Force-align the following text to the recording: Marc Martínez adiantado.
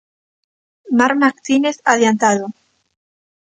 Marc 0.97 1.15
Martínez 1.23 1.77
adiantado. 1.93 2.45